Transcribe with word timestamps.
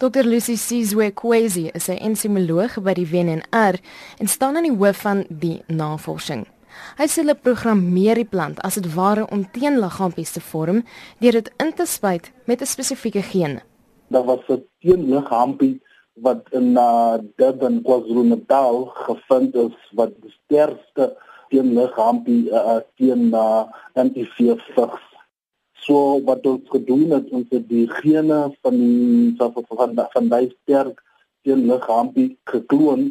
Dr 0.00 0.24
Lucy 0.24 0.56
Sizwe 0.56 1.10
Kwesi 1.12 1.68
is 1.74 1.88
'n 1.88 2.00
entomoloog 2.08 2.80
by 2.80 2.94
die 2.96 3.04
WNR 3.04 3.76
en 4.18 4.26
staan 4.26 4.56
aan 4.56 4.64
die 4.64 4.76
hoof 4.76 4.96
van 5.04 5.26
die 5.28 5.60
navorsing. 5.68 6.46
Hy 6.96 7.06
sê 7.06 7.20
hulle 7.20 7.34
programmeer 7.36 8.16
die 8.16 8.24
plant 8.24 8.62
as 8.64 8.78
dit 8.80 8.88
ware 8.94 9.26
om 9.28 9.44
teenliggaampies 9.52 10.32
te 10.32 10.40
vorm 10.40 10.80
deur 11.20 11.32
dit 11.32 11.50
in 11.60 11.74
te 11.76 11.84
spuit 11.84 12.32
met 12.46 12.62
'n 12.62 12.66
spesifieke 12.66 13.22
geen. 13.22 13.60
Daar 14.08 14.24
was 14.24 14.40
'n 14.48 14.64
teenliggaampie 14.80 15.82
wat 16.14 16.48
in 16.50 16.72
uh, 16.76 17.18
Durban 17.36 17.82
KwaZulu-Natal 17.82 18.92
gevind 19.04 19.54
is 19.54 19.76
wat 19.92 20.12
die 20.22 20.32
sterkste 20.44 21.16
teenliggaampie 21.48 22.48
uh, 22.48 22.80
teen 22.96 23.34
uh, 23.34 23.64
antiviral 23.92 24.60
vigs 24.74 25.09
So 25.84 26.20
wat 26.24 26.46
ons 26.46 26.68
gedoen 26.68 27.10
het, 27.16 27.30
ons 27.30 27.48
het 27.50 27.68
die 27.68 27.86
gene 28.00 28.40
van 28.60 28.76
van 29.38 29.64
van, 29.68 29.96
van 30.12 30.28
daai 30.28 30.50
sterk 30.62 31.02
teen 31.42 31.66
liggaampie 31.66 32.38
gekloon 32.44 33.06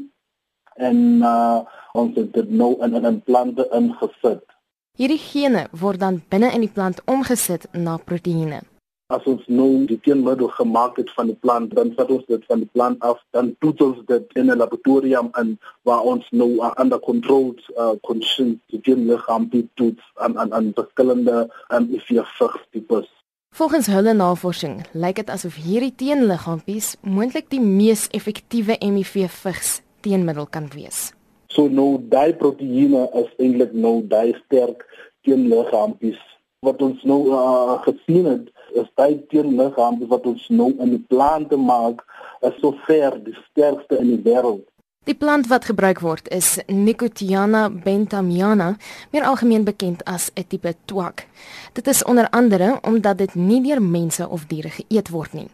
en 0.76 0.98
uh, 1.26 1.60
ons 1.98 2.16
het 2.16 2.34
dit 2.34 2.50
nou 2.50 2.76
in 2.86 2.96
'n 2.96 3.22
plante 3.26 3.68
ingesit. 3.74 4.44
Hierdie 4.98 5.24
gene 5.32 5.68
word 5.72 6.00
dan 6.00 6.22
binne 6.30 6.52
in 6.54 6.62
die 6.62 6.76
plant 6.76 7.02
omgesit 7.06 7.68
na 7.74 7.98
proteïene 7.98 8.62
as 9.16 9.26
ons 9.26 9.46
nou 9.48 9.86
die 9.90 9.98
teenmiddel 10.06 10.52
gemaak 10.58 10.98
het 11.02 11.10
van 11.18 11.32
die 11.32 11.38
plant 11.46 11.76
dan 11.78 11.94
vat 11.98 12.12
ons 12.14 12.26
dit 12.30 12.44
van 12.50 12.64
die 12.64 12.70
plant 12.78 13.02
af 13.12 13.22
dan 13.38 13.56
toets 13.66 13.86
ons 13.88 14.02
dit 14.12 14.36
in 14.42 14.52
'n 14.52 14.58
laboratorium 14.62 15.30
en 15.42 15.58
waar 15.84 16.04
ons 16.14 16.26
nou 16.32 16.52
uh, 16.58 16.72
under 16.84 17.00
controlled 17.00 17.62
uh, 17.78 17.94
conditions 18.02 18.58
die 18.74 18.82
teenliggaam 18.82 19.50
toets 19.74 20.04
aan 20.16 20.38
aan 20.38 20.54
aan 20.54 20.72
verskillende 20.76 21.50
um, 21.74 21.90
IVF 21.94 22.38
tipes 22.72 23.10
Volgens 23.50 23.88
hulle 23.88 24.14
navorsing 24.14 24.86
lyk 24.94 25.16
dit 25.16 25.30
asof 25.30 25.56
hierdie 25.58 25.94
teenliggaampies 25.96 26.96
moontlik 27.02 27.50
die 27.50 27.62
mees 27.62 28.08
effektiewe 28.14 28.76
HIV-vigs 28.80 29.82
teenmiddel 30.06 30.46
kan 30.46 30.70
wees. 30.76 31.14
So 31.50 31.66
nou 31.68 31.98
daai 32.14 32.36
proteïene 32.38 33.08
is 33.24 33.32
eintlik 33.42 33.74
nou 33.74 33.96
daai 34.08 34.38
sterk 34.46 34.86
teenliggaampies 35.26 36.22
wat 36.66 36.82
ons 36.82 37.04
nou 37.08 37.20
uh, 37.32 37.78
gesien 37.86 38.26
het 38.28 38.50
is 38.80 38.90
baie 39.00 39.18
teenliggaam 39.32 40.02
wat 40.12 40.26
ons 40.30 40.48
nou 40.52 40.74
in 40.78 40.92
die 40.96 41.06
plante 41.12 41.58
maak 41.58 42.04
is 42.48 42.58
so 42.60 42.76
ver 42.88 43.16
die 43.24 43.36
sterkste 43.50 44.00
in 44.00 44.12
die 44.16 44.22
wêreld. 44.26 44.66
Die 45.08 45.16
plant 45.18 45.48
wat 45.50 45.66
gebruik 45.66 46.02
word 46.04 46.28
is 46.36 46.60
Nicotiana 46.68 47.70
bentamiana, 47.72 48.76
meer 49.16 49.26
algemeen 49.26 49.64
bekend 49.64 50.04
as 50.06 50.30
'n 50.36 50.46
tipe 50.48 50.76
twak. 50.86 51.28
Dit 51.74 51.88
is 51.88 52.04
onder 52.04 52.30
andere 52.30 52.80
omdat 52.84 53.18
dit 53.18 53.36
nie 53.36 53.62
deur 53.62 53.82
mense 53.82 54.30
of 54.30 54.46
diere 54.46 54.70
geëet 54.70 55.10
word 55.10 55.34
nie. 55.34 55.50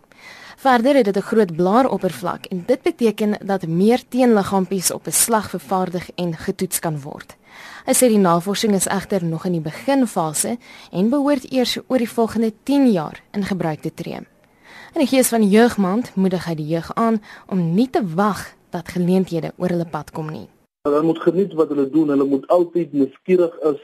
Verder 0.56 0.96
het 0.96 1.06
dit 1.06 1.18
'n 1.18 1.22
groot 1.22 1.56
blaaroppervlak 1.56 2.46
en 2.46 2.64
dit 2.66 2.82
beteken 2.82 3.38
dat 3.46 3.68
meer 3.68 4.08
teenliggaampies 4.08 4.92
op 4.92 5.06
'n 5.08 5.12
slag 5.12 5.50
vervaardig 5.50 6.10
en 6.16 6.34
getoets 6.38 6.80
kan 6.80 7.02
word. 7.02 7.36
Hy 7.86 7.94
sê 7.94 8.08
die 8.08 8.18
navorsing 8.18 8.74
is 8.74 8.88
egter 8.88 9.26
nog 9.26 9.46
in 9.46 9.52
die 9.52 9.62
beginfase 9.62 10.58
en 10.92 11.10
behoort 11.10 11.52
eers 11.52 11.78
oor 11.88 11.98
die 11.98 12.10
volgende 12.10 12.54
10 12.64 12.92
jaar 12.92 13.22
in 13.32 13.44
gebruik 13.44 13.82
te 13.82 13.94
tree. 13.94 14.20
In 14.94 15.02
die 15.04 15.08
gees 15.08 15.28
van 15.28 15.42
die 15.42 15.50
jeugmaand 15.50 16.16
moedig 16.16 16.46
hy 16.46 16.56
die 16.56 16.68
jeug 16.68 16.94
aan 16.94 17.22
om 17.48 17.74
nie 17.74 17.90
te 17.90 18.02
wag 18.16 18.56
dat 18.70 18.88
geleenthede 18.88 19.52
oor 19.58 19.70
hulle 19.70 19.86
pad 19.86 20.12
kom 20.12 20.32
nie. 20.32 20.48
Hulle 20.82 21.02
moet 21.02 21.20
geniet 21.20 21.54
wat 21.54 21.70
hulle 21.70 21.90
doen, 21.90 22.10
hulle 22.10 22.26
moet 22.26 22.48
altyd 22.48 22.94
nuuskierig 22.94 23.56
is 23.60 23.82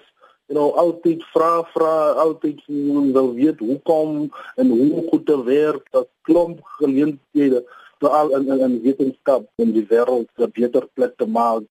en 0.52 0.59
nou 0.59 0.69
altyd 0.83 1.23
vra 1.31 1.52
vra 1.73 1.94
altyd 2.25 2.59
wil 2.67 3.33
weet 3.33 3.59
hoekom 3.63 4.27
en 4.59 4.73
hoe 4.77 5.03
goed 5.09 5.25
te 5.25 5.38
werk 5.47 5.88
dat 5.95 6.09
klomp 6.27 6.59
geleenthede 6.80 7.63
veral 8.03 8.33
in 8.38 8.49
in 8.67 8.81
wetenskap 8.83 9.47
en 9.63 9.72
die 9.77 9.85
wêreld 9.88 10.29
'n 10.38 10.52
beter 10.59 10.88
plek 10.94 11.16
te 11.17 11.27
maak 11.27 11.63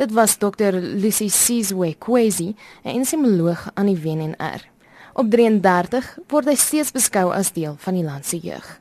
Dit 0.00 0.12
was 0.12 0.38
Dr. 0.38 0.72
Lucy 1.02 1.28
Sizwe 1.28 1.94
Kwesi, 1.98 2.54
'n 2.84 2.88
entomoloog 2.88 3.70
aan 3.74 3.86
die 3.86 4.00
WNR. 4.00 4.60
Op 5.14 5.30
33 5.30 6.18
word 6.28 6.44
hy 6.44 6.54
steeds 6.54 6.92
beskou 6.92 7.32
as 7.32 7.52
deel 7.52 7.74
van 7.78 7.94
die 7.94 8.04
land 8.04 8.26
se 8.26 8.38
jeug. 8.38 8.80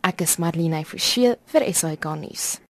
Ek 0.00 0.20
is 0.20 0.36
Marlene 0.36 0.84
Forsie 0.84 1.34
vir 1.44 1.74
SAK 1.74 2.04
nuus. 2.16 2.60